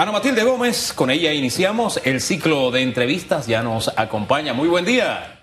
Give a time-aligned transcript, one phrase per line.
[0.00, 4.54] Ana Matilde Gómez, con ella iniciamos el ciclo de entrevistas, ya nos acompaña.
[4.54, 5.42] Muy buen día.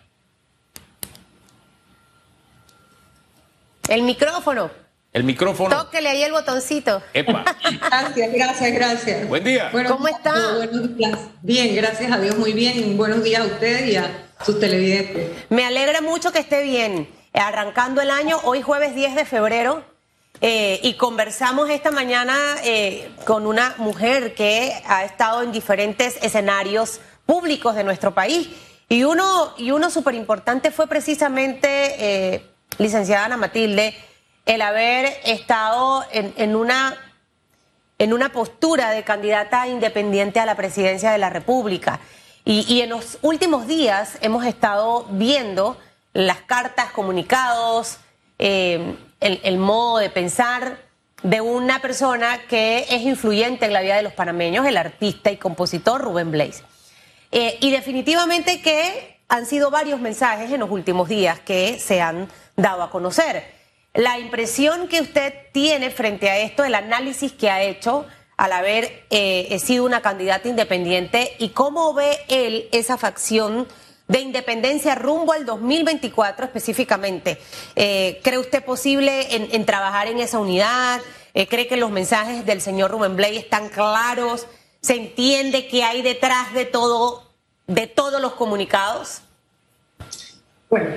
[3.87, 4.71] El micrófono.
[5.13, 5.77] El micrófono.
[5.77, 7.03] Tóquele ahí el botoncito.
[7.13, 7.45] Epa.
[7.87, 9.27] Gracias, gracias, gracias.
[9.27, 9.69] Buen día.
[9.71, 10.55] ¿Cómo está?
[10.55, 11.19] Buenos días.
[11.43, 12.97] Bien, gracias a Dios, muy bien.
[12.97, 15.33] Buenos días a ustedes y a sus televidentes.
[15.49, 17.07] Me alegra mucho que esté bien.
[17.31, 19.85] Arrancando el año, hoy jueves 10 de febrero,
[20.39, 26.99] eh, y conversamos esta mañana eh, con una mujer que ha estado en diferentes escenarios
[27.25, 28.49] públicos de nuestro país.
[28.87, 32.45] Y uno, y uno súper importante fue precisamente, eh,
[32.77, 33.95] licenciada Ana Matilde,
[34.45, 36.95] el haber estado en, una,
[37.97, 41.99] en una postura de candidata independiente a la presidencia de la República.
[42.45, 45.77] Y, en los últimos días hemos estado viendo
[46.13, 47.97] las cartas, comunicados,
[49.19, 50.79] el, modo de pensar
[51.23, 55.37] de una persona que es influyente en la vida de los panameños, el artista y
[55.37, 56.63] compositor Rubén Blaze.
[57.31, 62.29] Eh, y definitivamente que han sido varios mensajes en los últimos días que se han
[62.55, 63.57] dado a conocer
[63.97, 68.05] la impresión que usted tiene frente a esto, el análisis que ha hecho
[68.37, 73.67] al haber eh, sido una candidata independiente y cómo ve él esa facción
[74.07, 77.37] de independencia rumbo al 2024 específicamente.
[77.75, 81.01] Eh, ¿Cree usted posible en, trabajar en esa unidad?
[81.33, 84.47] Eh, ¿Cree que los mensajes del señor Rubén Blay están claros?
[84.81, 87.31] ¿Se entiende qué hay detrás de todo,
[87.67, 89.21] de todos los comunicados?
[90.69, 90.89] Bueno,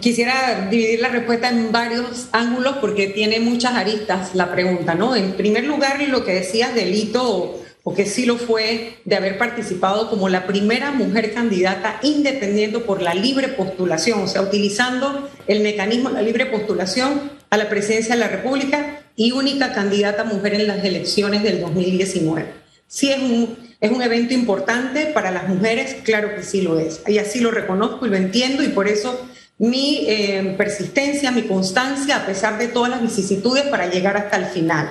[0.00, 5.14] Quisiera dividir la respuesta en varios ángulos porque tiene muchas aristas la pregunta, ¿no?
[5.14, 7.57] En primer lugar, lo que decías delito
[7.88, 13.14] o sí lo fue de haber participado como la primera mujer candidata independiente por la
[13.14, 18.20] libre postulación, o sea, utilizando el mecanismo de la libre postulación a la presidencia de
[18.20, 22.44] la República y única candidata mujer en las elecciones del 2019.
[22.86, 27.00] Sí es un, es un evento importante para las mujeres, claro que sí lo es,
[27.06, 29.18] y así lo reconozco y lo entiendo y por eso
[29.56, 34.44] mi eh, persistencia, mi constancia, a pesar de todas las vicisitudes para llegar hasta el
[34.44, 34.90] final,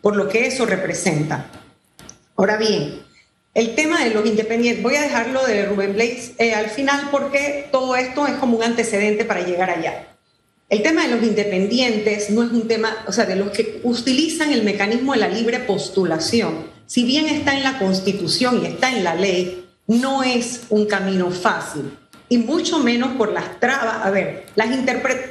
[0.00, 1.50] por lo que eso representa.
[2.38, 3.02] Ahora bien,
[3.52, 7.66] el tema de los independientes, voy a dejarlo de Rubén Blades eh, al final porque
[7.72, 10.06] todo esto es como un antecedente para llegar allá.
[10.68, 14.52] El tema de los independientes no es un tema, o sea, de los que utilizan
[14.52, 19.02] el mecanismo de la libre postulación, si bien está en la Constitución y está en
[19.02, 21.90] la ley, no es un camino fácil
[22.28, 24.06] y mucho menos por las trabas.
[24.06, 24.68] A ver, las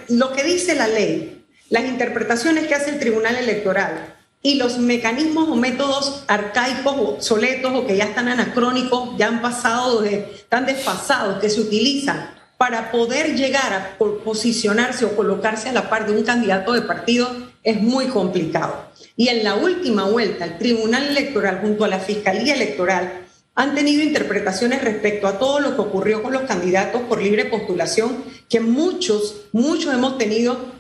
[0.10, 4.17] lo que dice la ley, las interpretaciones que hace el Tribunal Electoral
[4.48, 9.42] y los mecanismos o métodos arcaicos o obsoletos o que ya están anacrónicos, ya han
[9.42, 15.74] pasado, de, están desfasados, que se utilizan para poder llegar a posicionarse o colocarse a
[15.74, 17.30] la par de un candidato de partido
[17.62, 18.86] es muy complicado.
[19.18, 24.02] Y en la última vuelta, el Tribunal Electoral junto a la Fiscalía Electoral han tenido
[24.02, 29.48] interpretaciones respecto a todo lo que ocurrió con los candidatos por libre postulación, que muchos,
[29.52, 30.77] muchos hemos tenido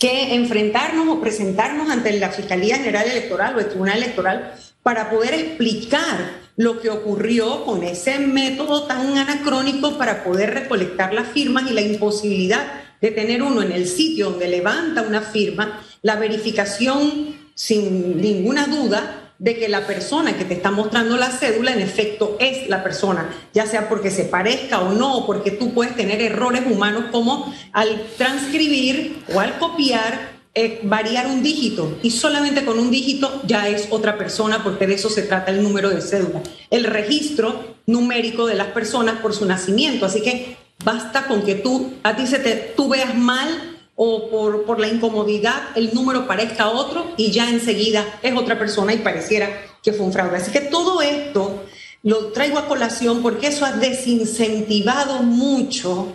[0.00, 5.34] que enfrentarnos o presentarnos ante la Fiscalía General Electoral o el Tribunal Electoral para poder
[5.34, 11.74] explicar lo que ocurrió con ese método tan anacrónico para poder recolectar las firmas y
[11.74, 12.66] la imposibilidad
[13.00, 19.19] de tener uno en el sitio donde levanta una firma, la verificación sin ninguna duda
[19.40, 23.34] de que la persona que te está mostrando la cédula en efecto es la persona,
[23.54, 28.06] ya sea porque se parezca o no, porque tú puedes tener errores humanos como al
[28.18, 33.86] transcribir o al copiar eh, variar un dígito y solamente con un dígito ya es
[33.90, 38.56] otra persona porque de eso se trata el número de cédula, el registro numérico de
[38.56, 40.04] las personas por su nacimiento.
[40.04, 43.69] Así que basta con que tú, a ti se te, tú veas mal
[44.02, 48.94] o por, por la incomodidad el número parezca otro y ya enseguida es otra persona
[48.94, 49.50] y pareciera
[49.82, 50.38] que fue un fraude.
[50.38, 51.64] Así que todo esto
[52.02, 56.14] lo traigo a colación porque eso ha desincentivado mucho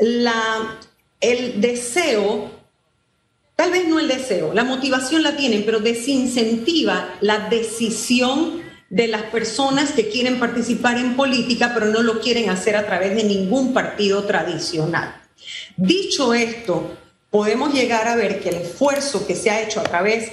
[0.00, 0.80] la,
[1.20, 2.50] el deseo,
[3.54, 9.22] tal vez no el deseo, la motivación la tienen, pero desincentiva la decisión de las
[9.22, 13.72] personas que quieren participar en política, pero no lo quieren hacer a través de ningún
[13.72, 15.22] partido tradicional.
[15.76, 16.96] Dicho esto,
[17.30, 20.32] podemos llegar a ver que el esfuerzo que se ha hecho a través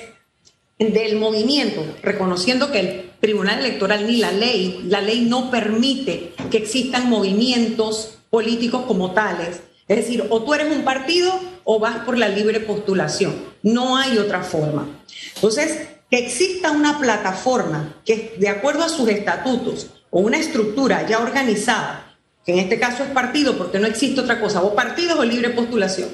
[0.80, 6.58] del movimiento, reconociendo que el Tribunal Electoral ni la ley, la ley no permite que
[6.58, 9.62] existan movimientos políticos como tales.
[9.88, 11.32] Es decir, o tú eres un partido
[11.64, 13.36] o vas por la libre postulación.
[13.62, 14.88] No hay otra forma.
[15.36, 21.20] Entonces, que exista una plataforma que, de acuerdo a sus estatutos o una estructura ya
[21.20, 22.03] organizada,
[22.46, 25.50] que en este caso es partido porque no existe otra cosa, o partidos o libre
[25.50, 26.10] postulación,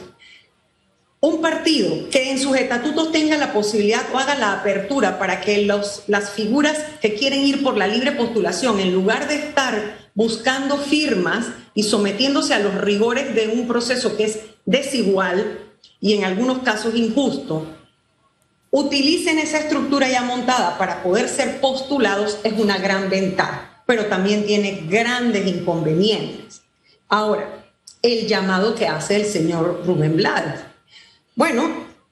[1.22, 5.66] un partido que en sus estatutos tenga la posibilidad o haga la apertura para que
[5.66, 10.78] los, las figuras que quieren ir por la libre postulación, en lugar de estar buscando
[10.78, 15.60] firmas y sometiéndose a los rigores de un proceso que es desigual
[16.00, 17.66] y en algunos casos injusto,
[18.72, 24.46] utilicen esa estructura ya montada para poder ser postulados es una gran ventaja, pero también
[24.46, 26.62] tiene grandes inconvenientes.
[27.08, 27.66] Ahora,
[28.04, 30.60] el llamado que hace el señor Rubén Blades
[31.36, 31.72] bueno,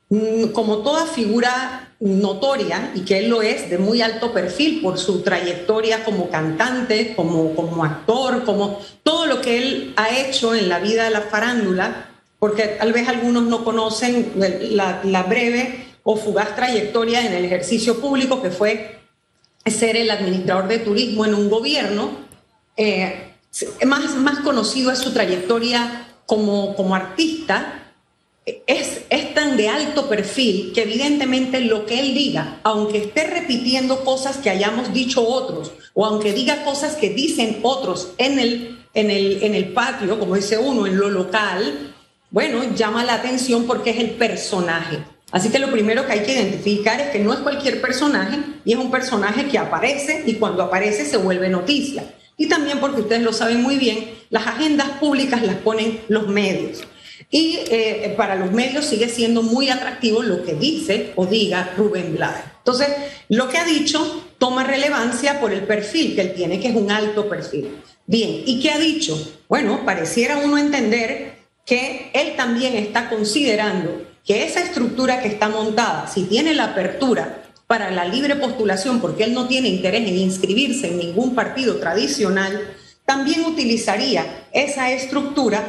[0.10, 4.98] mm, como toda figura notoria, y que él lo es, de muy alto perfil por
[4.98, 10.68] su trayectoria como cantante, como, como actor, como todo lo que él ha hecho en
[10.70, 12.10] la vida de la farándula,
[12.40, 14.32] porque tal vez algunos no conocen
[14.72, 18.97] la, breve o fugaz trayectoria en el ejercicio público que fue
[19.72, 22.12] ser el administrador de turismo en un gobierno.
[22.76, 23.34] Eh,
[23.86, 27.84] más, más conocido es su trayectoria como, como artista,
[28.66, 34.06] es, es, tan de alto perfil que evidentemente lo que él diga, aunque esté repitiendo
[34.06, 39.12] cosas que hayamos dicho otros, o aunque diga cosas que dicen otros en el, en
[39.12, 41.94] el, en el patio, como dice uno, en lo local,
[42.30, 45.00] bueno, llama la atención porque es el personaje.
[45.32, 48.74] Así que lo primero que hay que identificar es que no es cualquier personaje y
[48.74, 52.04] es un personaje que aparece y cuando aparece se vuelve noticia.
[52.38, 56.84] Y también porque ustedes lo saben muy bien, las agendas públicas las ponen los medios.
[57.30, 62.16] Y eh, para los medios sigue siendo muy atractivo lo que dice o diga Rubén
[62.16, 62.44] Blades.
[62.60, 62.88] Entonces,
[63.28, 66.92] lo que ha dicho toma relevancia por el perfil que él tiene, que es un
[66.92, 67.70] alto perfil.
[68.06, 69.18] Bien, ¿y qué ha dicho?
[69.50, 71.37] Bueno, pareciera uno entender
[71.68, 77.44] que él también está considerando que esa estructura que está montada, si tiene la apertura
[77.68, 82.74] para la libre postulación, porque él no tiene interés en inscribirse en ningún partido tradicional,
[83.06, 85.62] también utilizaría esa estructura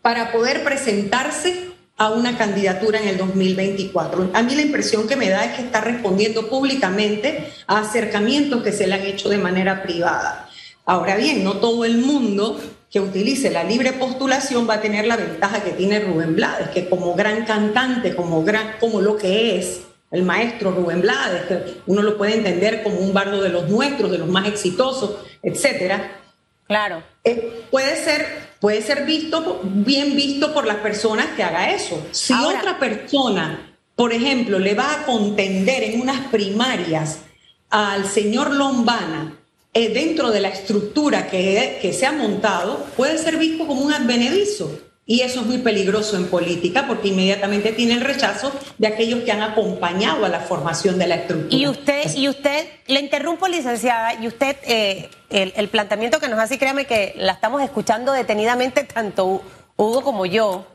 [0.00, 4.30] para poder presentarse a una candidatura en el 2024.
[4.32, 8.72] A mí la impresión que me da es que está respondiendo públicamente a acercamientos que
[8.72, 10.48] se le han hecho de manera privada.
[10.86, 12.58] Ahora bien, no todo el mundo
[12.94, 16.88] que utilice la libre postulación va a tener la ventaja que tiene Rubén Blades, que
[16.88, 19.80] como gran cantante, como, gran, como lo que es
[20.12, 24.12] el maestro Rubén Blades, que uno lo puede entender como un bardo de los nuestros,
[24.12, 26.20] de los más exitosos, etcétera.
[26.68, 27.02] Claro.
[27.24, 28.26] Eh, puede ser
[28.60, 32.00] puede ser visto, bien visto por las personas que haga eso.
[32.12, 37.22] Si otra persona, por ejemplo, le va a contender en unas primarias
[37.70, 39.36] al señor Lombana
[39.74, 43.92] eh, dentro de la estructura que, que se ha montado, puede ser visto como un
[43.92, 44.70] advenedizo.
[45.06, 49.32] Y eso es muy peligroso en política porque inmediatamente tiene el rechazo de aquellos que
[49.32, 51.54] han acompañado a la formación de la estructura.
[51.54, 56.58] Y usted, y usted, le interrumpo, licenciada, y usted, eh, el, planteamiento que nos hace,
[56.58, 59.42] créame que la estamos escuchando detenidamente tanto
[59.76, 60.66] Hugo como yo.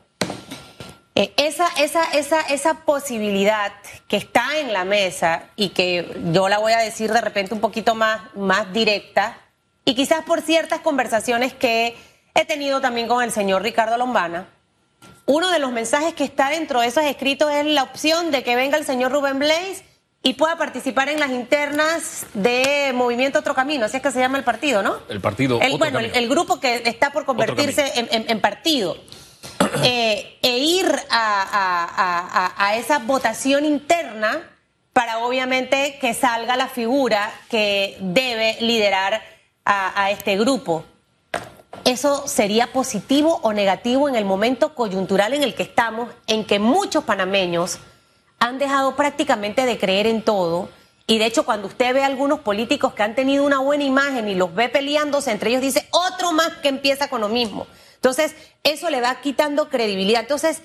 [1.19, 3.73] Eh, esa, esa, esa, esa posibilidad
[4.07, 7.59] que está en la mesa y que yo la voy a decir de repente un
[7.59, 9.37] poquito más, más directa,
[9.83, 11.97] y quizás por ciertas conversaciones que
[12.35, 14.47] he tenido también con el señor Ricardo Lombana.
[15.25, 18.55] Uno de los mensajes que está dentro de esos escritos es la opción de que
[18.55, 19.83] venga el señor Rubén Blaze
[20.23, 24.37] y pueda participar en las internas de Movimiento Otro Camino, así es que se llama
[24.37, 24.99] el partido, ¿no?
[25.09, 25.59] El partido.
[25.61, 28.95] El, bueno, el, grupo que está por convertirse en, partido.
[29.83, 34.41] Eh, e ir a, esa votación interna
[34.93, 39.21] para obviamente que salga la figura que debe liderar
[39.65, 40.83] a este grupo.
[41.85, 46.59] ¿Eso sería positivo o negativo en el momento coyuntural en el que estamos, en que
[46.59, 47.79] muchos panameños
[48.39, 50.69] han dejado prácticamente de creer en todo?
[51.07, 54.29] Y de hecho, cuando usted ve a algunos políticos que han tenido una buena imagen
[54.29, 57.65] y los ve peleándose entre ellos, dice otro más que empieza con lo mismo.
[57.99, 60.21] Entonces, eso le va quitando credibilidad.
[60.21, 60.61] Entonces,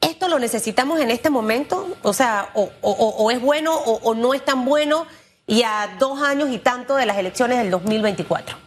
[0.00, 1.96] ¿esto lo necesitamos en este momento?
[2.02, 5.06] O sea, o, es bueno o no es tan bueno
[5.46, 8.64] y a dos años y tanto de las elecciones del 2024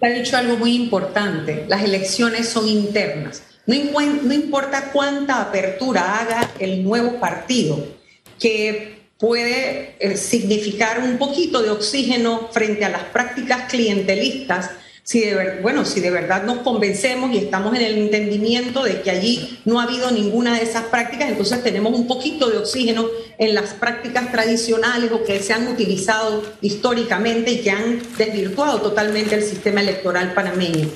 [0.00, 3.42] ha dicho algo muy importante, las elecciones son internas.
[3.66, 7.84] No, no importa cuánta apertura haga el nuevo partido,
[8.38, 14.70] que puede eh, significar un poquito de oxígeno frente a las prácticas clientelistas
[15.10, 19.10] si de, bueno, si de verdad nos convencemos y estamos en el entendimiento de que
[19.10, 23.56] allí no ha habido ninguna de esas prácticas, entonces tenemos un poquito de oxígeno en
[23.56, 29.42] las prácticas tradicionales o que se han utilizado históricamente y que han desvirtuado totalmente el
[29.42, 30.88] sistema electoral panameño.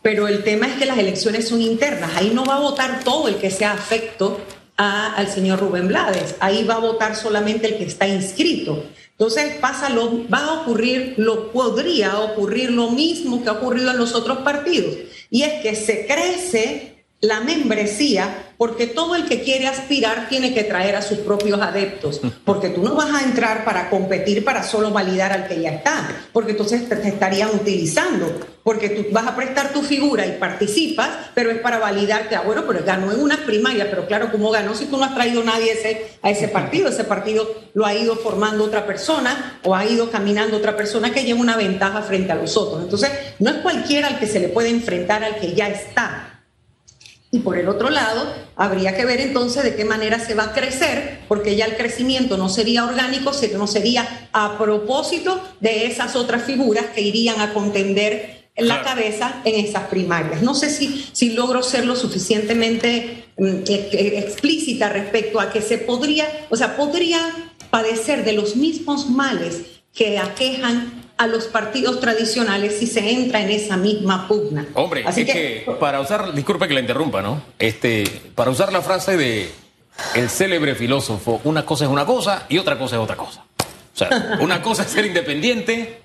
[0.00, 3.28] Pero el tema es que las elecciones son internas, ahí no va a votar todo
[3.28, 4.40] el que sea afecto
[4.78, 8.86] al señor Rubén Blades, ahí va a votar solamente el que está inscrito.
[9.18, 13.98] Entonces pasa lo, va a ocurrir, lo podría ocurrir lo mismo que ha ocurrido en
[13.98, 14.94] los otros partidos,
[15.30, 20.62] y es que se crece la membresía, porque todo el que quiere aspirar tiene que
[20.62, 24.90] traer a sus propios adeptos, porque tú no vas a entrar para competir para solo
[24.90, 29.72] validar al que ya está, porque entonces te, estarían utilizando, porque tú vas a prestar
[29.72, 33.38] tu figura y participas, pero es para validar que, ah, bueno, pero ganó en una
[33.44, 36.48] primaria, pero claro, ¿cómo ganó si tú no has traído a nadie ese, a ese
[36.48, 36.88] partido?
[36.88, 41.24] Ese partido lo ha ido formando otra persona o ha ido caminando otra persona que
[41.24, 42.82] lleva una ventaja frente a los otros.
[42.82, 46.33] Entonces, no es cualquiera al que se le puede enfrentar al que ya está
[47.34, 50.52] y por el otro lado, habría que ver entonces de qué manera se va a
[50.52, 56.44] crecer, porque ya el crecimiento no sería orgánico, sino sería a propósito de esas otras
[56.44, 60.42] figuras que irían a contender en la cabeza en esas primarias.
[60.42, 65.60] No sé si, si logro ser lo suficientemente mm, e, e, explícita respecto a que
[65.60, 67.18] se podría, o sea, podría
[67.70, 69.62] padecer de los mismos males
[69.92, 74.66] que aquejan a los partidos tradicionales si se entra en esa misma pugna.
[74.74, 77.42] Hombre, Así es que, para usar, disculpe que la interrumpa, ¿no?
[77.58, 78.04] Este,
[78.34, 79.50] para usar la frase de
[80.14, 83.44] el célebre filósofo, una cosa es una cosa y otra cosa es otra cosa.
[83.94, 86.02] O sea, una cosa es ser independiente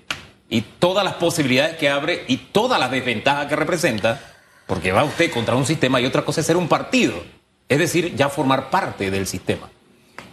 [0.48, 4.20] y todas las posibilidades que abre y todas las desventajas que representa,
[4.66, 7.14] porque va usted contra un sistema y otra cosa es ser un partido,
[7.68, 9.70] es decir, ya formar parte del sistema.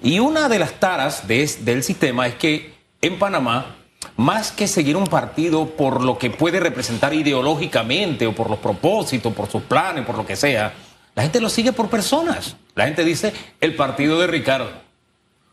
[0.04, 3.78] Y una de las taras del sistema es que en Panamá
[4.16, 9.34] más que seguir un partido por lo que puede representar ideológicamente o por los propósitos,
[9.34, 10.74] por sus planes, por lo que sea,
[11.16, 12.56] la gente lo sigue por personas.
[12.76, 14.70] La gente dice el partido de Ricardo.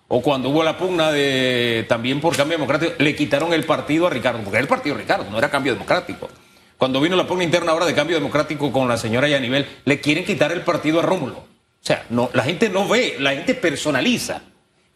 [0.08, 4.10] O cuando hubo la pugna de también por cambio democrático, le quitaron el partido a
[4.10, 6.28] Ricardo, porque era el partido de Ricardo, no era cambio democrático.
[6.76, 10.24] Cuando vino la pugna interna ahora de cambio democrático con la señora Yanivel, le quieren
[10.24, 11.38] quitar el partido a Rómulo.
[11.38, 11.46] O
[11.86, 14.42] sea, no, la gente no ve, la gente personaliza.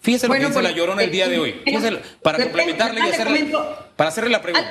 [0.00, 1.56] Fíjese lo que dice la llorona el día de hoy.
[2.22, 3.52] para complementarle y hacerle,
[3.96, 4.70] para hacerle la pregunta.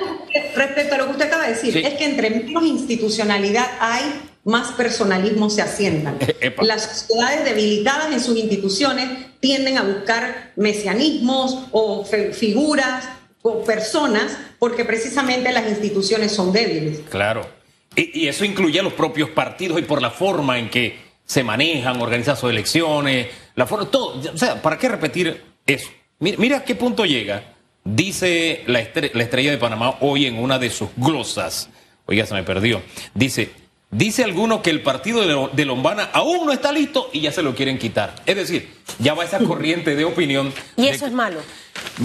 [0.55, 4.03] Respecto a lo que usted acaba de decir, es que entre menos institucionalidad hay,
[4.43, 6.17] más personalismo se asientan.
[6.61, 9.09] Las sociedades debilitadas en sus instituciones
[9.41, 13.09] tienden a buscar mesianismos o figuras
[13.41, 17.01] o personas porque precisamente las instituciones son débiles.
[17.09, 17.47] Claro.
[17.95, 22.01] y eso incluye a los propios partidos y por la forma en que se manejan,
[22.01, 23.27] organizan sus elecciones,
[23.57, 24.21] la forma, todo.
[24.33, 25.89] O sea, ¿para qué repetir eso?
[26.19, 30.89] Mira, a qué punto llega, dice la, estrella de Panamá hoy en una de sus
[30.95, 31.69] glosas.
[32.05, 32.83] Oiga, se me perdió.
[33.15, 33.51] Dice,
[33.89, 37.55] dice alguno que el partido de Lombana aún no está listo y ya se lo
[37.55, 38.15] quieren quitar.
[38.27, 40.53] Es decir, ya va esa corriente de opinión.
[40.75, 41.41] Y eso es malo.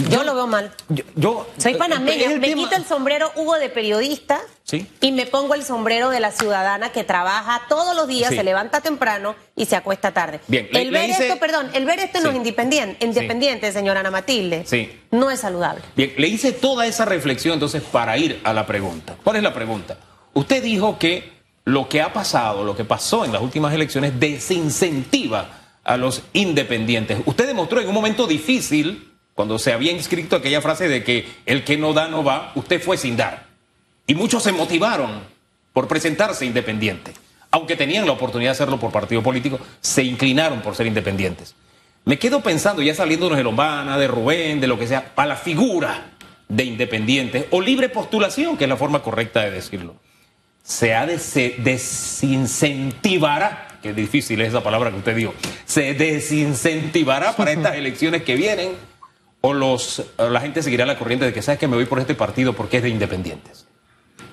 [0.09, 0.71] Yo, lo veo mal.
[1.15, 4.41] Yo, soy panameña, me quito el sombrero Hugo de periodista
[5.01, 8.81] y me pongo el sombrero de la ciudadana que trabaja todos los días, se levanta
[8.81, 10.39] temprano y se acuesta tarde.
[10.47, 14.65] Bien, el ver esto, perdón, el ver esto no es independiente, independiente, señora Ana Matilde.
[15.11, 15.83] No es saludable.
[15.95, 19.15] Bien, le hice toda esa reflexión entonces para ir a la pregunta.
[19.23, 19.97] ¿Cuál es la pregunta?
[20.33, 21.31] Usted dijo que
[21.65, 27.19] lo que ha pasado, lo que pasó en las últimas elecciones desincentiva a los independientes.
[27.25, 31.63] Usted demostró en un momento difícil cuando se había inscrito aquella frase de que el
[31.63, 33.47] que no da no va, usted fue sin dar.
[34.05, 35.21] Y muchos se motivaron
[35.71, 37.13] por presentarse independiente.
[37.49, 41.55] Aunque tenían la oportunidad de hacerlo por partido político, se inclinaron por ser independientes.
[42.05, 45.35] Me quedo pensando, ya saliéndonos de Lombana, de Rubén, de lo que sea, para la
[45.35, 46.11] figura
[46.49, 49.95] de independientes o libre postulación, que es la forma correcta de decirlo.
[50.63, 55.33] Se ha de se desincentivará, que difícil es esa palabra que usted dijo,
[55.65, 58.71] se desincentivará para estas elecciones que vienen
[59.45, 62.15] o los, la gente seguirá la corriente de que sabes que me voy por este
[62.15, 63.65] partido porque es de independientes?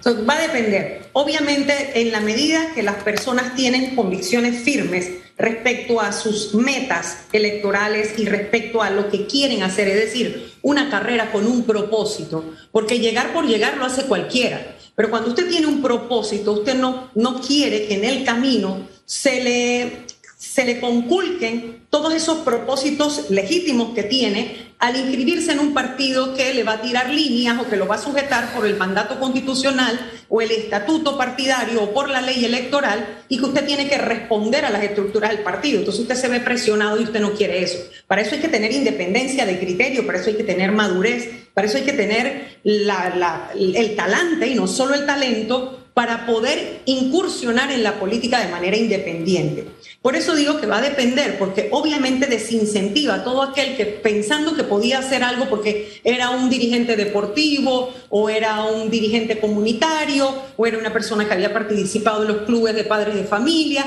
[0.06, 1.10] va a depender.
[1.12, 8.18] Obviamente, en la medida que las personas tienen convicciones firmes respecto a sus metas electorales
[8.18, 13.00] y respecto a lo que quieren hacer, es decir, una carrera con un propósito, porque
[13.00, 14.76] llegar por llegar lo hace cualquiera.
[14.94, 19.42] Pero cuando usted tiene un propósito, usted no, no quiere que en el camino se
[19.42, 26.34] le se le conculquen todos esos propósitos legítimos que tiene al inscribirse en un partido
[26.34, 29.20] que le va a tirar líneas o que lo va a sujetar por el mandato
[29.20, 33.98] constitucional o el estatuto partidario o por la ley electoral y que usted tiene que
[33.98, 35.80] responder a las estructuras del partido.
[35.80, 37.78] Entonces usted se ve presionado y usted no quiere eso.
[38.06, 41.66] Para eso hay que tener independencia de criterio, para eso hay que tener madurez, para
[41.66, 47.82] eso hay que tener el talante y no solo el talento para poder incursionar en
[47.82, 49.66] la política de manera independiente.
[50.02, 54.54] Por eso digo que va a depender, porque obviamente desincentiva a todo aquel que pensando
[54.54, 60.66] que podía hacer algo porque era un dirigente deportivo o era un dirigente comunitario o
[60.66, 63.84] era una persona que había participado en los clubes de padres de familia,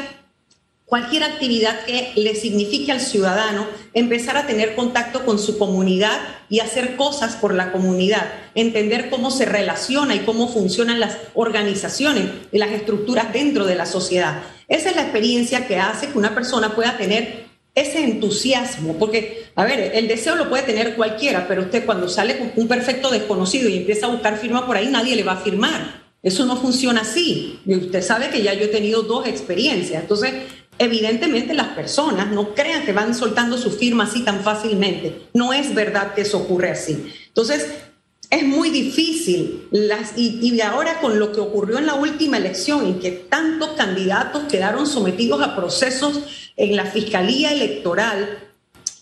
[0.94, 6.20] cualquier actividad que le signifique al ciudadano empezar a tener contacto con su comunidad
[6.52, 12.26] y hacer cosas por la comunidad, entender cómo se relaciona y cómo funcionan las organizaciones
[12.52, 14.44] y las estructuras dentro de la sociedad.
[14.68, 19.66] Esa es la experiencia que hace que una persona pueda tener ese entusiasmo, porque, a
[19.66, 23.68] ver, el deseo lo puede tener cualquiera, pero usted cuando sale con un perfecto desconocido
[23.68, 26.04] y empieza a buscar firma por ahí, nadie le va a firmar.
[26.22, 27.60] Eso no funciona así.
[27.66, 30.02] Y usted sabe que ya yo he tenido dos experiencias.
[30.02, 30.34] Entonces,
[30.78, 35.28] evidentemente las personas no crean que van soltando su firma así tan fácilmente.
[35.34, 37.14] No es verdad que eso ocurre así.
[37.28, 37.68] Entonces,
[38.30, 39.68] es muy difícil.
[39.72, 43.70] Las, y, y, ahora con lo que ocurrió en la última elección, en que tantos
[43.72, 46.22] candidatos quedaron sometidos a procesos
[46.58, 48.40] en la Fiscalía Electoral,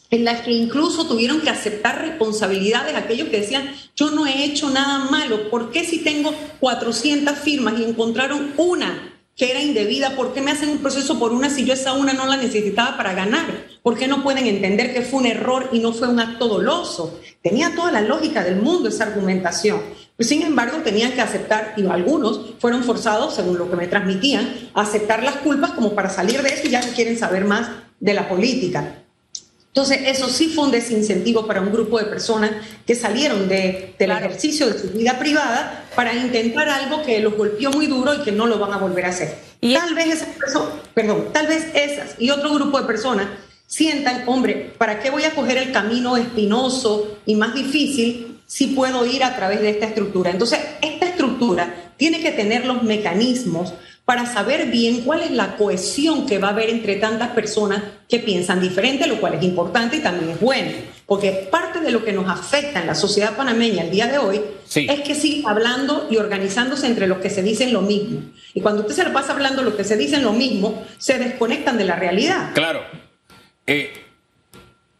[0.10, 4.70] en las que incluso tuvieron que aceptar responsabilidades aquellos que decían, yo no he hecho
[4.70, 9.11] nada malo, ¿por qué si tengo 400 firmas y encontraron una
[9.42, 12.14] que era indebida, ¿por qué me hacen un proceso por una si yo esa una
[12.14, 13.48] no la necesitaba para ganar?
[13.82, 17.20] ¿Por qué no pueden entender que fue un error y no fue un acto doloso?
[17.42, 19.82] Tenía toda la lógica del mundo esa argumentación.
[20.16, 24.48] Pues, sin embargo, tenían que aceptar, y algunos fueron forzados, según lo que me transmitían,
[24.76, 27.68] a aceptar las culpas como para salir de eso y ya no quieren saber más
[28.00, 28.98] de la política.
[29.74, 32.52] Entonces, eso sí fue un desincentivo para un grupo de personas
[32.86, 37.72] que salieron de, del ejercicio de su vida privada para intentar algo que los golpeó
[37.72, 39.34] muy duro y que no lo van a volver a hacer.
[39.62, 43.28] Y tal vez esas personas, perdón, tal vez esas y otro grupo de personas
[43.66, 49.06] sientan, hombre, ¿para qué voy a coger el camino espinoso y más difícil si puedo
[49.06, 50.32] ir a través de esta estructura?
[50.32, 53.74] Entonces, esta estructura tiene que tener los mecanismos
[54.12, 58.20] para saber bien cuál es la cohesión que va a haber entre tantas personas que
[58.20, 60.70] piensan diferente, lo cual es importante y también es bueno,
[61.06, 64.42] porque parte de lo que nos afecta en la sociedad panameña el día de hoy
[64.76, 68.20] es que sigue hablando y organizándose entre los que se dicen lo mismo.
[68.54, 71.78] Y cuando usted se le pasa hablando lo que se dicen lo mismo, se desconectan
[71.78, 72.52] de la realidad.
[72.54, 72.82] Claro.
[73.66, 73.94] Eh,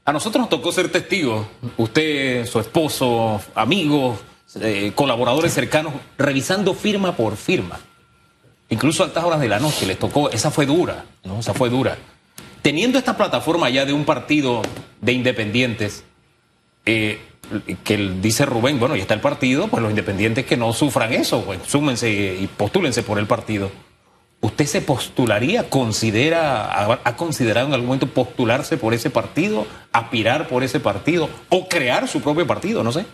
[0.06, 4.20] a nosotros nos tocó ser testigos, usted, su esposo, amigos,
[4.62, 7.78] eh, colaboradores cercanos, revisando firma por firma
[8.72, 11.40] incluso a altas horas de la noche, les tocó, esa fue dura, ¿no?
[11.40, 11.98] Esa fue dura.
[12.64, 14.64] Teniendo esta plataforma ya de un partido
[15.02, 16.04] de independientes,
[16.86, 17.22] eh,
[17.84, 21.44] que dice Rubén, bueno, y está el partido, pues los independientes que no sufran eso,
[21.44, 23.70] pues súmense y postúlense por el partido.
[24.40, 30.64] ¿Usted se postularía, considera, ha considerado en algún momento postularse por ese partido, aspirar por
[30.64, 33.06] ese partido o crear su propio partido, no sé?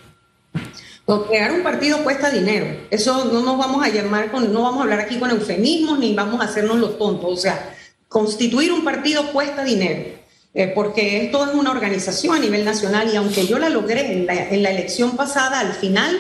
[1.08, 2.66] Crear un partido cuesta dinero.
[2.92, 6.14] Eso no nos vamos a llamar con, no vamos a hablar aquí con eufemismos ni
[6.14, 7.32] vamos a hacernos los tontos.
[7.32, 7.74] O sea,
[8.10, 10.18] constituir un partido cuesta dinero.
[10.54, 14.26] Eh, porque esto es una organización a nivel nacional y aunque yo la logré en
[14.26, 16.18] la, en la elección pasada, al final,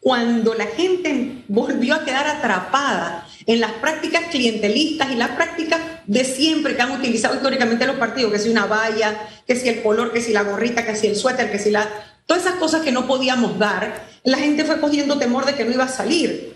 [0.00, 6.24] cuando la gente volvió a quedar atrapada en las prácticas clientelistas y las prácticas de
[6.24, 10.12] siempre que han utilizado históricamente los partidos, que si una valla, que si el color,
[10.12, 11.88] que si la gorrita, que si el suéter, que si la
[12.26, 15.72] Todas esas cosas que no podíamos dar, la gente fue cogiendo temor de que no
[15.72, 16.54] iba a salir.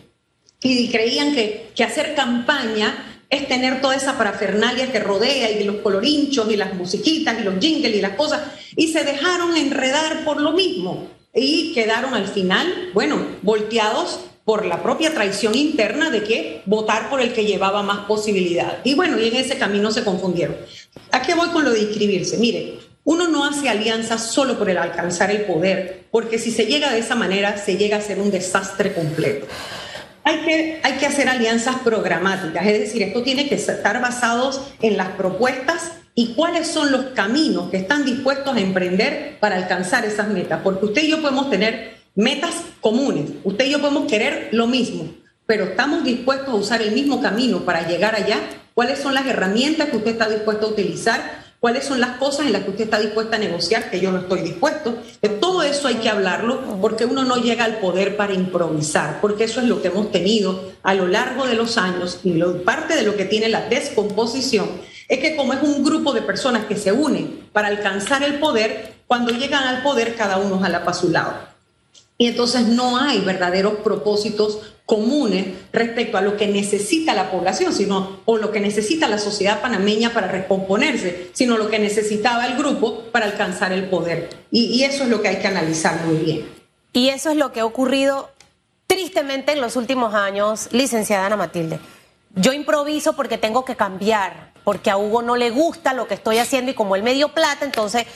[0.63, 5.77] Y creían que, que hacer campaña es tener toda esa parafernalia que rodea y los
[5.77, 8.43] colorinchos y las musiquitas y los jingles y las cosas.
[8.75, 11.09] Y se dejaron enredar por lo mismo.
[11.35, 17.21] Y quedaron al final, bueno, volteados por la propia traición interna de que votar por
[17.21, 18.79] el que llevaba más posibilidad.
[18.83, 20.57] Y bueno, y en ese camino se confundieron.
[21.13, 22.39] ¿A qué voy con lo de inscribirse?
[22.39, 22.79] Mire,
[23.09, 26.99] uno no hace alianzas solo por el alcanzar el poder, porque si se llega de
[26.99, 29.47] esa manera, se llega a ser un desastre completo.
[30.25, 34.51] Hay que, hay que hacer alianzas programáticas, es decir, esto tiene que estar basado
[34.83, 40.05] en las propuestas y cuáles son los caminos que están dispuestos a emprender para alcanzar
[40.05, 44.51] esas metas, porque usted y yo podemos tener metas comunes, usted y yo podemos querer
[44.53, 45.09] lo mismo,
[45.47, 48.39] pero estamos dispuestos a usar el mismo camino para llegar allá.
[48.75, 51.48] ¿Cuáles son las herramientas que usted está dispuesto a utilizar?
[51.61, 54.19] Cuáles son las cosas en las que usted está dispuesta a negociar, que yo no
[54.19, 54.97] estoy dispuesto.
[55.21, 59.45] De todo eso hay que hablarlo porque uno no llega al poder para improvisar, porque
[59.45, 63.03] eso es lo que hemos tenido a lo largo de los años y parte de
[63.03, 64.69] lo que tiene la descomposición
[65.09, 68.93] es que como es un grupo de personas que se unen para alcanzar el poder,
[69.07, 71.33] cuando llegan al poder cada uno jala para su lado.
[72.19, 78.21] Y entonces no hay verdaderos propósitos comunes respecto a lo que necesita la población, sino
[78.25, 83.05] o lo que necesita la sociedad panameña para recomponerse, sino lo que necesitaba el grupo
[83.13, 84.31] para alcanzar el poder.
[84.51, 86.49] Y, y eso es lo que hay que analizar muy bien.
[86.93, 88.31] Y eso es lo que ha ocurrido
[88.89, 91.79] tristemente en los últimos años, licenciada Ana Matilde.
[92.35, 96.39] Yo improviso porque tengo que cambiar, porque a Hugo no le gusta lo que estoy
[96.39, 98.07] haciendo y como él me dio plata, entonces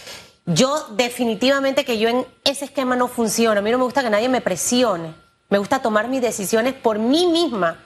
[0.46, 3.60] yo definitivamente que yo en ese esquema no funciona.
[3.60, 5.14] A mí no me gusta que nadie me presione.
[5.48, 7.78] Me gusta tomar mis decisiones por mí misma.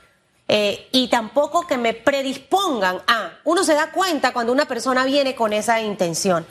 [0.49, 3.33] Eh, y tampoco que me predispongan a.
[3.45, 6.47] Uno se da cuenta cuando una persona viene con esa intención.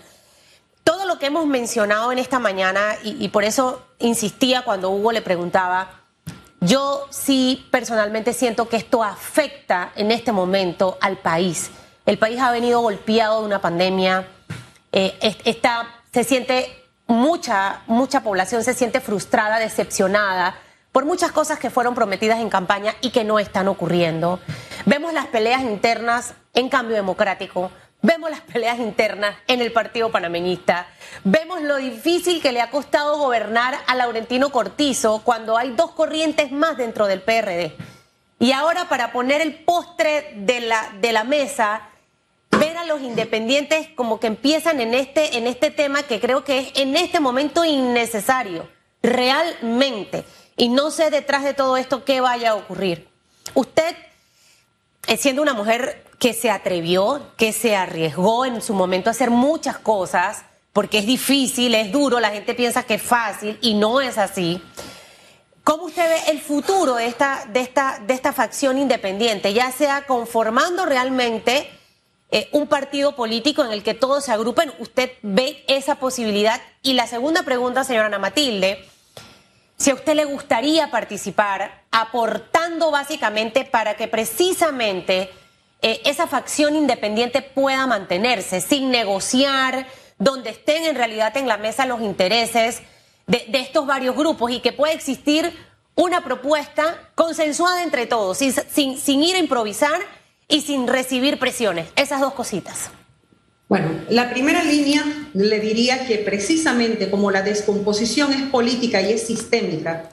[0.83, 5.11] Todo lo que hemos mencionado en esta mañana, y, y por eso insistía cuando Hugo
[5.11, 6.01] le preguntaba,
[6.59, 11.71] yo sí personalmente siento que esto afecta en este momento al país.
[12.05, 14.27] El país ha venido golpeado de una pandemia,
[14.95, 20.55] eh, está, se siente mucha, mucha población se siente frustrada, decepcionada
[20.93, 24.39] por muchas cosas que fueron prometidas en campaña y que no están ocurriendo.
[24.85, 30.87] Vemos las peleas internas en cambio democrático, vemos las peleas internas en el Partido Panameñista,
[31.25, 36.53] vemos lo difícil que le ha costado gobernar a Laurentino Cortizo cuando hay dos corrientes
[36.53, 37.75] más dentro del PRD.
[38.39, 41.89] Y ahora para poner el postre de la, de la mesa,
[42.59, 46.59] ver a los independientes como que empiezan en este, en este tema que creo que
[46.59, 48.69] es en este momento innecesario,
[49.01, 50.23] realmente.
[50.57, 53.07] Y no sé detrás de todo esto qué vaya a ocurrir.
[53.53, 53.95] Usted,
[55.07, 59.29] eh, siendo una mujer que se atrevió, que se arriesgó en su momento a hacer
[59.29, 64.01] muchas cosas, porque es difícil, es duro, la gente piensa que es fácil y no
[64.01, 64.61] es así.
[65.63, 70.05] ¿Cómo usted ve el futuro de esta, de esta, de esta facción independiente, ya sea
[70.05, 71.69] conformando realmente
[72.35, 74.73] eh, un partido político en el que todos se agrupen?
[74.79, 76.61] ¿Usted ve esa posibilidad?
[76.81, 78.85] Y la segunda pregunta, señora Ana Matilde,
[79.77, 85.29] si a usted le gustaría participar aportando básicamente para que precisamente
[85.81, 89.87] eh, esa facción independiente pueda mantenerse sin negociar,
[90.19, 92.81] donde estén en realidad en la mesa los intereses
[93.27, 95.57] de, estos varios grupos y que pueda existir
[95.95, 100.01] una propuesta consensuada entre todos, sin, sin ir a improvisar
[100.47, 101.87] y sin recibir presiones.
[101.95, 102.89] Esas dos cositas.
[103.67, 105.03] Bueno, la primera línea
[105.33, 110.11] le diría que precisamente como la descomposición es política y es sistémica,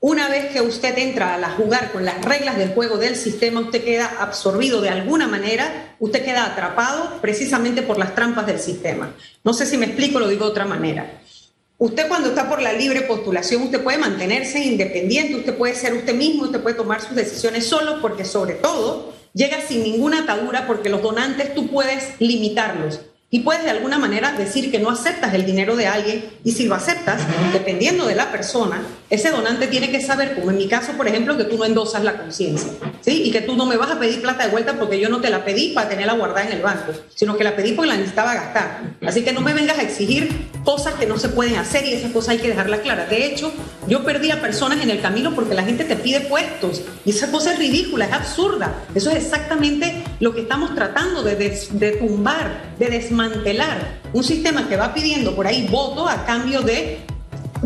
[0.00, 3.82] una vez que usted entra a jugar con las reglas del juego del sistema, usted
[3.82, 9.14] queda absorbido de alguna manera, usted queda atrapado precisamente por las trampas del sistema.
[9.42, 11.20] No sé si me explico, lo digo de otra manera.
[11.78, 16.14] Usted cuando está por la libre postulación, usted puede mantenerse independiente, usted puede ser usted
[16.14, 20.88] mismo, usted puede tomar sus decisiones solo, porque sobre todo llega sin ninguna atadura porque
[20.88, 23.00] los donantes tú puedes limitarlos.
[23.28, 26.64] Y puedes de alguna manera decir que no aceptas el dinero de alguien y si
[26.64, 27.20] lo aceptas,
[27.52, 31.36] dependiendo de la persona, ese donante tiene que saber, como en mi caso, por ejemplo,
[31.36, 33.22] que tú no endosas la conciencia, ¿sí?
[33.24, 35.30] Y que tú no me vas a pedir plata de vuelta porque yo no te
[35.30, 38.34] la pedí para tenerla guardada en el banco, sino que la pedí porque la necesitaba
[38.34, 38.80] gastar.
[39.06, 42.10] Así que no me vengas a exigir cosas que no se pueden hacer y esas
[42.10, 43.08] cosas hay que dejarlas claras.
[43.08, 43.52] De hecho,
[43.86, 47.30] yo perdí a personas en el camino porque la gente te pide puestos y esa
[47.30, 48.74] cosa es ridícula, es absurda.
[48.92, 54.00] Eso es exactamente lo que estamos tratando de, de tumbar, de desmantelar.
[54.12, 56.98] Un sistema que va pidiendo por ahí voto a cambio de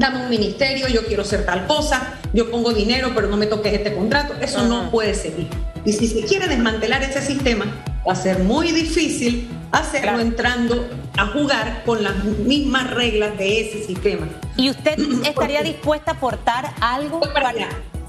[0.00, 3.72] dame un ministerio, yo quiero ser tal cosa, yo pongo dinero, pero no me toques
[3.72, 4.34] este contrato.
[4.40, 5.46] Eso no puede seguir.
[5.84, 7.66] Y si se quiere desmantelar ese sistema,
[8.06, 13.84] va a ser muy difícil hacerlo entrando a jugar con las mismas reglas de ese
[13.84, 14.26] sistema.
[14.56, 17.52] ¿Y usted estaría dispuesta a aportar algo para,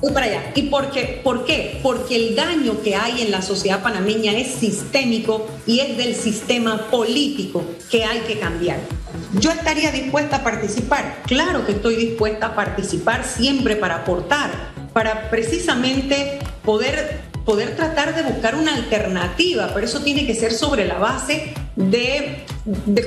[0.01, 0.51] Voy para allá.
[0.55, 1.21] ¿Y por qué?
[1.23, 1.79] por qué?
[1.83, 6.89] Porque el daño que hay en la sociedad panameña es sistémico y es del sistema
[6.89, 8.79] político que hay que cambiar.
[9.33, 11.21] Yo estaría dispuesta a participar.
[11.25, 14.51] Claro que estoy dispuesta a participar siempre para aportar,
[14.93, 20.85] para precisamente poder poder tratar de buscar una alternativa, pero eso tiene que ser sobre
[20.85, 22.45] la base de,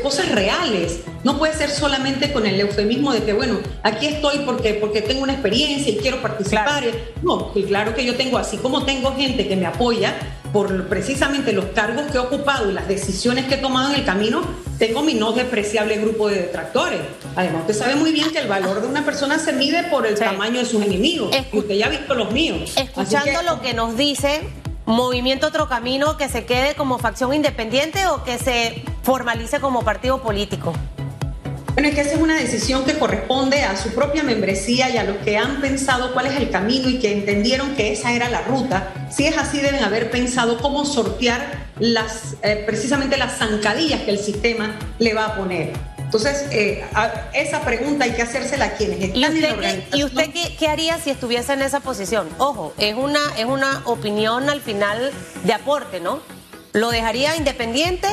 [0.03, 1.01] cosas reales.
[1.23, 5.23] No puede ser solamente con el eufemismo de que, bueno, aquí estoy porque, porque tengo
[5.23, 6.85] una experiencia y quiero participar.
[7.23, 10.15] No, y claro que yo tengo, así como tengo gente que me apoya
[10.53, 14.05] por precisamente los cargos que he ocupado y las decisiones que he tomado en el
[14.05, 14.43] camino,
[14.87, 17.01] tengo mi no despreciable grupo de detractores.
[17.37, 20.19] Además, usted sabe muy bien que el valor de una persona se mide por el
[20.19, 21.35] tamaño de sus enemigos.
[21.53, 22.75] y usted ya ha visto los míos.
[22.77, 24.43] Escuchando lo que nos dice
[24.85, 30.21] Movimiento Otro Camino, que se quede como facción independiente o que se formalice como partido
[30.23, 30.75] político.
[31.75, 35.03] Bueno, es que esa es una decisión que corresponde a su propia membresía y a
[35.03, 38.43] los que han pensado cuál es el camino y que entendieron que esa era la
[38.43, 38.93] ruta.
[39.11, 44.21] Si es así, deben haber pensado cómo sortear las, eh, precisamente las zancadillas que el
[44.21, 45.73] sistema le va a poner.
[45.99, 46.85] Entonces, eh,
[47.33, 49.61] esa pregunta hay que hacérsela a quienes están ¿Y usted, en
[49.91, 52.29] la ¿Y usted qué, qué, haría si estuviese en esa posición?
[52.39, 55.11] Ojo, es una, es una opinión al final
[55.43, 56.21] de aporte, ¿no?
[56.73, 58.07] ¿Lo dejaría independiente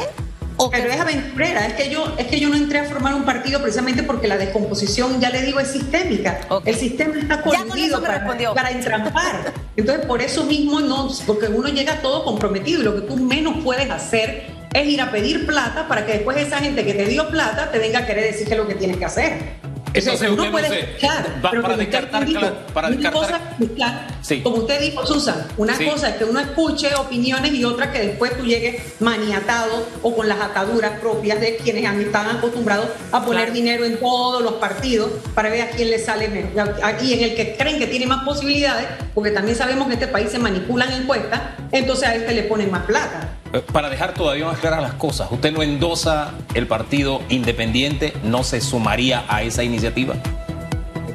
[0.69, 3.61] pero es aventurera, es que yo es que yo no entré a formar un partido
[3.61, 6.41] precisamente porque la descomposición, ya le digo, es sistémica.
[6.65, 9.53] El sistema está coludido para, para, entrampar.
[9.75, 13.55] Entonces, por eso mismo no, porque uno llega todo comprometido y lo que tú menos
[13.63, 17.29] puedes hacer es ir a pedir plata para que después esa gente que te dio
[17.29, 19.60] plata te venga a querer decir que es lo que tienes que hacer.
[19.93, 24.07] Entonces, uno puede escuchar, pero para descartar dijo, cla- para una descartar- cosa es escuchar,
[24.21, 24.41] Sí.
[24.41, 25.85] como usted dijo, Susan, una Sí.
[25.85, 30.29] cosa es que uno escuche opiniones y otra que después tú llegues maniatado o con
[30.29, 33.53] las ataduras propias de quienes han- están acostumbrados a poner Claro.
[33.53, 36.75] dinero en todos los partidos para ver a quién le sale mejor.
[37.01, 40.07] Y en el que creen que tiene más posibilidades, porque también sabemos que en este
[40.11, 43.29] país se manipulan encuestas, entonces a este le ponen más plata.
[43.53, 48.13] Eh, Para dejar todavía más claras las cosas, ¿usted no endosa el partido independiente?
[48.23, 50.15] ¿No se sumaría a esa iniciativa?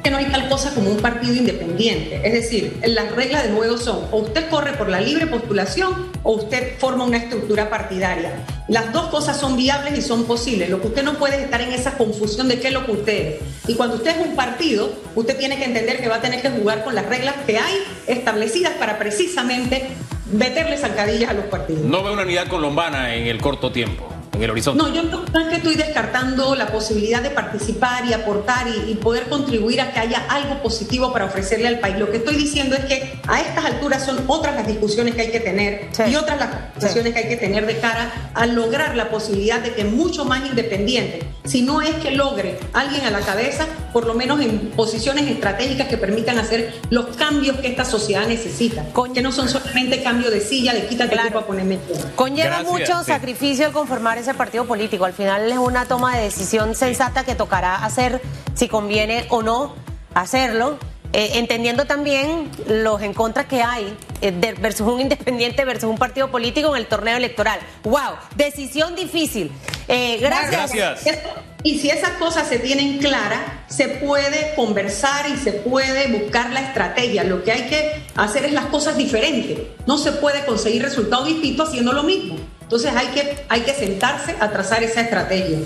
[0.03, 2.21] Que no hay tal cosa como un partido independiente.
[2.23, 6.33] Es decir, las reglas del juego son o usted corre por la libre postulación o
[6.33, 8.33] usted forma una estructura partidaria.
[8.67, 10.69] Las dos cosas son viables y son posibles.
[10.69, 12.91] Lo que usted no puede es estar en esa confusión de qué es lo que
[12.91, 13.35] usted es.
[13.67, 16.51] Y cuando usted es un partido, usted tiene que entender que va a tener que
[16.51, 19.89] jugar con las reglas que hay establecidas para precisamente
[20.31, 21.83] meterle zancadillas a los partidos.
[21.83, 24.81] No veo una unidad colombana en el corto tiempo, en el horizonte.
[24.81, 28.95] No, yo no es que estoy descartando la posibilidad de participar y aportar y, y
[28.95, 31.97] poder contribuir a que haya algo positivo para ofrecerle al país.
[31.97, 35.31] Lo que estoy diciendo es que a estas alturas son otras las discusiones que hay
[35.31, 36.03] que tener Sí.
[36.09, 39.73] y otras las conversaciones que hay que tener de cara a lograr la posibilidad de
[39.73, 44.13] que mucho más independiente, si no es que logre alguien a la cabeza, por lo
[44.13, 49.21] menos en posiciones estratégicas que permitan hacer los cambios que esta sociedad necesita, Con- que
[49.21, 51.31] no son solamente cambio de silla, de quítate Claro.
[51.33, 51.79] para ponerme.
[52.15, 53.05] Conlleva Gracias, mucho sí.
[53.11, 55.05] sacrificio el conformar ese partido político.
[55.05, 58.21] Al final es una toma de decisión sensata que tocará hacer
[58.55, 59.75] si conviene o no
[60.13, 60.77] hacerlo.
[61.13, 65.97] eh, entendiendo también los en contra que hay eh, de- versus un independiente versus un
[65.97, 67.59] partido político en el torneo electoral.
[67.85, 68.15] ¡Wow!
[68.35, 69.49] Decisión difícil.
[69.87, 70.73] Eh, gracias.
[70.73, 71.19] Gracias.
[71.63, 76.59] Y si esas cosas se tienen claras, se puede conversar y se puede buscar la
[76.59, 77.23] estrategia.
[77.23, 79.59] Lo que hay que hacer es las cosas diferentes.
[79.87, 82.35] No se puede conseguir resultados distintos haciendo lo mismo.
[82.67, 85.59] Entonces hay que, hay que sentarse a trazar esa estrategia.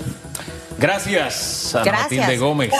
[0.78, 2.12] Gracias, Ana Gracias.
[2.12, 2.72] Matilde Gómez.